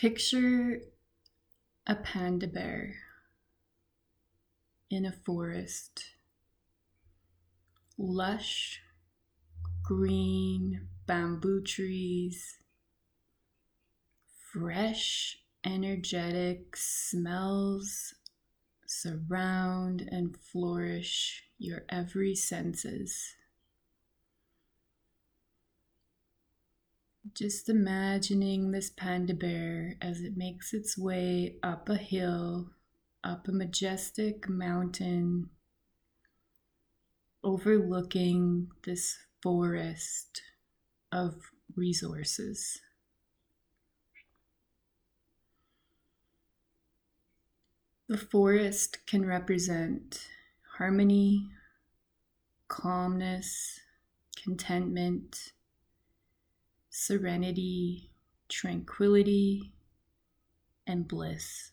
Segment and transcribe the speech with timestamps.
[0.00, 0.80] Picture
[1.86, 2.94] a panda bear
[4.88, 6.02] in a forest.
[7.98, 8.80] Lush,
[9.84, 12.56] green bamboo trees,
[14.50, 18.14] fresh, energetic smells
[18.86, 23.34] surround and flourish your every senses.
[27.34, 32.70] Just imagining this panda bear as it makes its way up a hill,
[33.22, 35.50] up a majestic mountain,
[37.44, 40.40] overlooking this forest
[41.12, 42.80] of resources.
[48.08, 50.26] The forest can represent
[50.78, 51.50] harmony,
[52.66, 53.78] calmness,
[54.42, 55.52] contentment
[56.90, 58.10] serenity,
[58.48, 59.72] tranquility,
[60.86, 61.70] and bliss.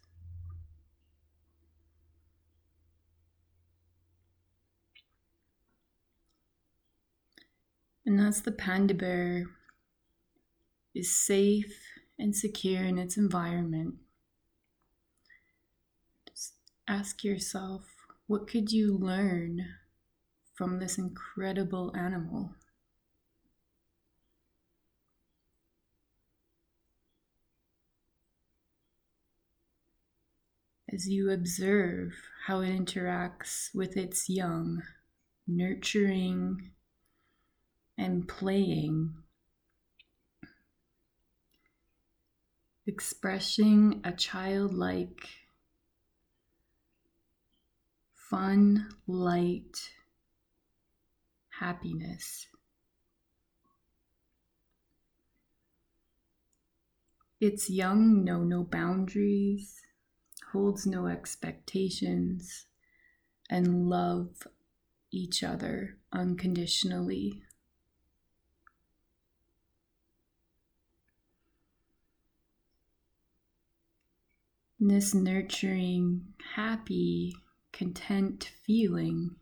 [8.05, 9.47] And as the panda bear
[10.95, 11.77] is safe
[12.17, 13.95] and secure in its environment.
[16.29, 16.53] Just
[16.87, 17.83] ask yourself,
[18.27, 19.67] what could you learn
[20.53, 22.55] from this incredible animal?
[30.93, 32.13] As you observe
[32.45, 34.81] how it interacts with its young,
[35.45, 36.71] nurturing
[37.97, 39.13] and playing,
[42.85, 45.27] expressing a childlike,
[48.13, 49.91] fun, light
[51.59, 52.47] happiness.
[57.41, 59.81] Its young know no boundaries
[60.51, 62.65] holds no expectations,
[63.49, 64.47] and love
[65.11, 67.43] each other unconditionally.
[74.79, 77.35] this nurturing, happy,
[77.71, 79.35] content feeling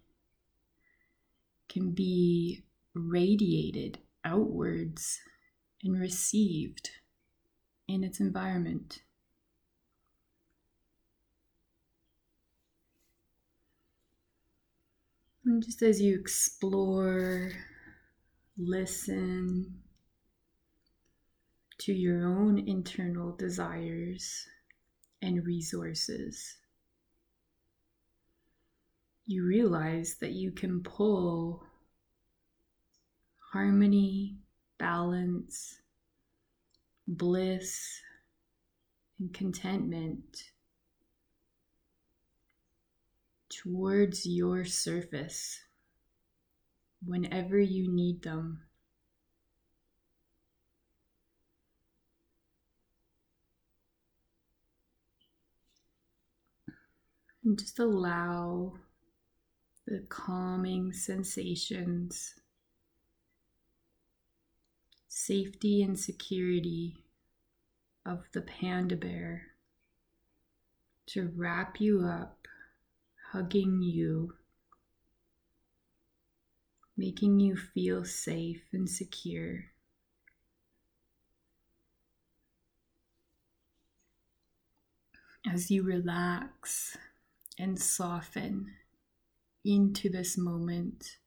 [1.68, 5.20] can be radiated outwards
[5.84, 6.90] and received
[7.88, 9.02] in its environment.
[15.46, 17.52] And just as you explore,
[18.58, 19.80] listen
[21.78, 24.48] to your own internal desires
[25.22, 26.58] and resources,
[29.28, 31.64] you realize that you can pull
[33.54, 34.38] harmony,
[34.80, 35.80] balance,
[37.08, 38.02] bliss,
[39.20, 40.55] and contentment
[43.62, 45.60] towards your surface
[47.06, 48.62] whenever you need them.
[57.44, 58.74] And just allow
[59.86, 62.34] the calming sensations,
[65.08, 67.06] safety and security
[68.04, 69.44] of the panda bear
[71.08, 72.35] to wrap you up
[73.32, 74.34] hugging you,
[76.98, 79.66] making you feel safe and secure.
[85.48, 86.98] As you relax
[87.60, 88.74] and soften
[89.64, 91.18] into this moment,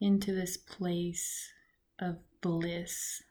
[0.00, 1.50] into this place
[1.98, 3.22] of bliss,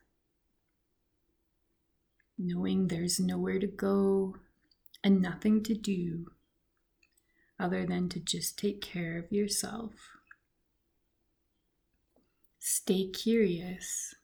[2.38, 4.36] knowing there's nowhere to go,
[5.08, 6.26] and nothing to do
[7.58, 9.94] other than to just take care of yourself.
[12.60, 14.16] Stay curious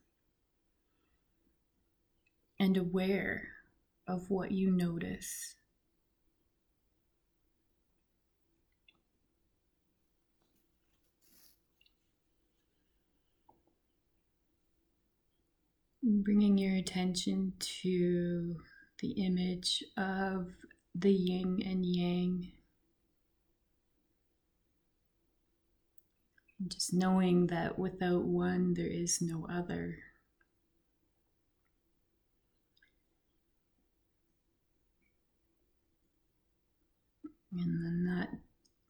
[2.59, 3.47] and aware
[4.05, 5.55] of what you notice.
[16.03, 18.57] Bringing your attention to
[18.99, 20.47] the image of
[20.95, 22.51] the yin and yang.
[26.67, 29.97] Just knowing that without one, there is no other.
[37.55, 38.29] And then that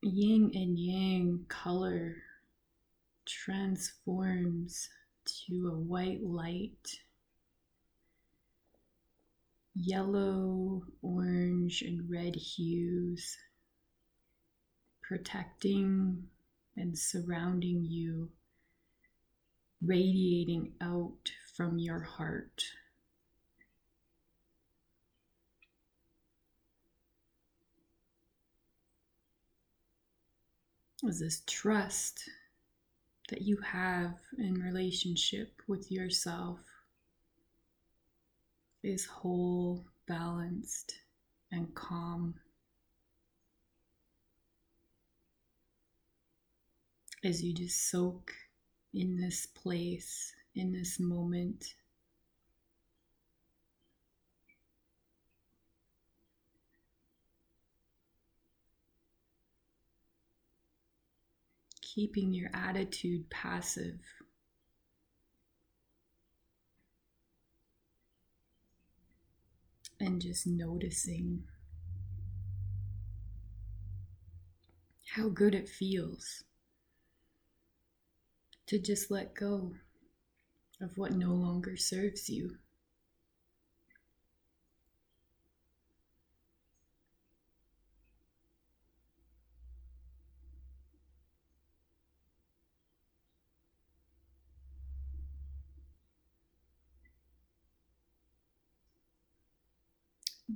[0.01, 2.15] yin and yang color
[3.25, 4.89] transforms
[5.25, 6.99] to a white light
[9.75, 13.37] yellow, orange, and red hues,
[15.01, 16.23] protecting
[16.77, 18.29] and surrounding you,
[19.81, 22.63] radiating out from your heart.
[31.03, 32.29] Is this trust
[33.29, 36.59] that you have in relationship with yourself
[38.83, 40.95] is whole, balanced,
[41.51, 42.35] and calm.
[47.23, 48.33] As you just soak
[48.93, 51.75] in this place, in this moment.
[61.81, 63.99] Keeping your attitude passive
[70.03, 71.43] and just noticing
[75.15, 76.43] how good it feels
[78.67, 79.71] to just let go
[80.81, 82.57] of what no longer serves you.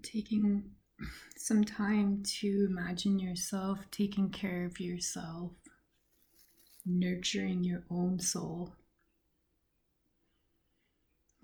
[0.02, 0.72] Taking
[1.38, 5.52] some time to imagine yourself taking care of yourself,
[6.86, 8.76] nurturing your own soul.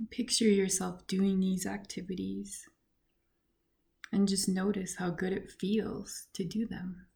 [0.09, 2.67] Picture yourself doing these activities
[4.11, 7.07] and just notice how good it feels to do them.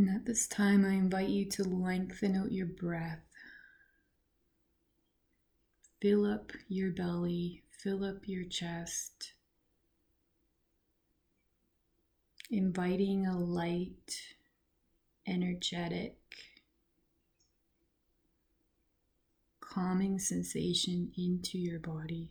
[0.00, 3.20] And at this time, I invite you to lengthen out your breath.
[6.00, 9.34] Fill up your belly, fill up your chest,
[12.50, 14.22] inviting a light,
[15.26, 16.16] energetic,
[19.60, 22.30] calming sensation into your body.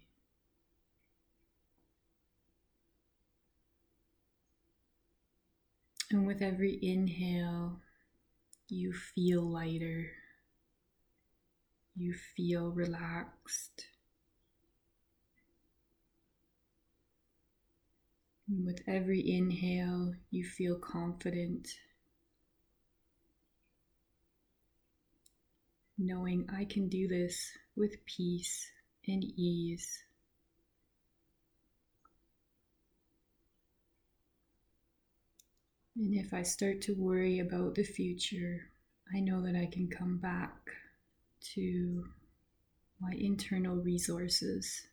[6.12, 7.80] And with every inhale,
[8.68, 10.08] you feel lighter.
[11.96, 13.86] You feel relaxed.
[18.48, 21.68] And with every inhale, you feel confident,
[26.00, 28.72] knowing I can do this with peace
[29.08, 30.00] and ease.
[36.00, 38.70] And if I start to worry about the future,
[39.14, 40.56] I know that I can come back
[41.56, 42.06] to
[43.02, 44.88] my internal resources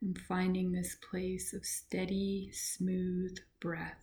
[0.00, 3.98] and finding this place of steady, smooth breath.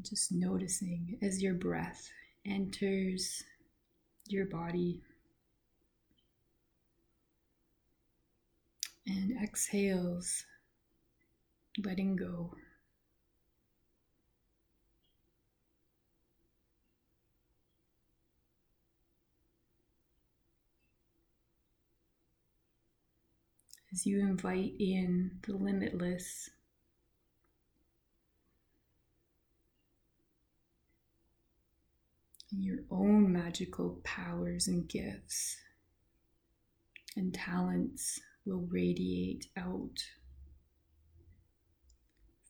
[0.00, 2.08] Just noticing as your breath
[2.46, 3.42] enters
[4.28, 5.02] your body
[9.10, 10.44] and exhales,
[11.84, 12.54] letting go.
[23.92, 26.50] As you invite in the limitless,
[32.52, 35.56] your own magical powers and gifts
[37.16, 39.98] and talents will radiate out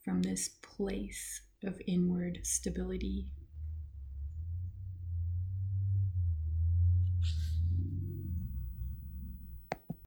[0.05, 3.27] from this place of inward stability.